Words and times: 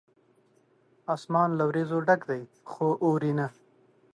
اسمان 1.15 1.49
له 1.57 1.63
وریځو 1.69 1.99
ډک 2.07 2.21
دی، 2.29 2.41
خو 2.71 2.87
اوري 3.05 3.31
نه 3.37 3.47